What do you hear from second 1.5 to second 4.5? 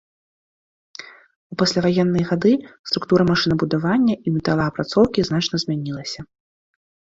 У пасляваенныя гады структура машынабудавання і